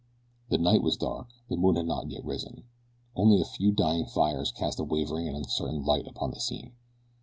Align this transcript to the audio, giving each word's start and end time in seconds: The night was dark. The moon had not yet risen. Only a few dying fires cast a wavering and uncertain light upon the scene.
The 0.49 0.57
night 0.57 0.81
was 0.81 0.97
dark. 0.97 1.27
The 1.47 1.55
moon 1.57 1.75
had 1.75 1.85
not 1.85 2.09
yet 2.09 2.25
risen. 2.25 2.63
Only 3.15 3.39
a 3.39 3.45
few 3.45 3.71
dying 3.71 4.07
fires 4.07 4.51
cast 4.51 4.79
a 4.79 4.83
wavering 4.83 5.27
and 5.27 5.37
uncertain 5.37 5.83
light 5.85 6.07
upon 6.07 6.31
the 6.31 6.39
scene. 6.39 6.71